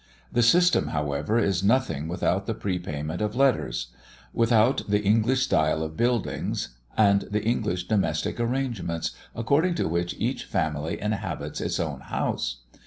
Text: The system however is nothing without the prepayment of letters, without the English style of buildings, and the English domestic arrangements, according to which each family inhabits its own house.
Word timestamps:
The 0.31 0.41
system 0.41 0.87
however 0.87 1.37
is 1.37 1.61
nothing 1.63 2.07
without 2.07 2.47
the 2.47 2.55
prepayment 2.55 3.21
of 3.21 3.35
letters, 3.35 3.89
without 4.33 4.81
the 4.89 5.03
English 5.03 5.43
style 5.43 5.83
of 5.83 5.95
buildings, 5.95 6.69
and 6.97 7.21
the 7.29 7.43
English 7.43 7.87
domestic 7.87 8.39
arrangements, 8.39 9.11
according 9.35 9.75
to 9.75 9.87
which 9.87 10.15
each 10.17 10.45
family 10.45 10.99
inhabits 10.99 11.61
its 11.61 11.79
own 11.79 11.99
house. 11.99 12.61